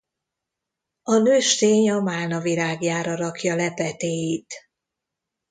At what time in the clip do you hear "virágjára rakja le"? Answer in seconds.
2.39-3.71